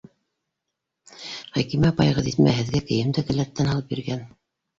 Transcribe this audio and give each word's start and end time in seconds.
Хәкимә 1.57 1.91
апайығыҙ, 1.93 2.31
етмәһә 2.33 2.57
һеҙгә 2.63 2.83
кейем 2.89 3.13
дә 3.19 3.27
келәттән 3.29 3.71
алып 3.77 3.95
биргән. 3.95 4.27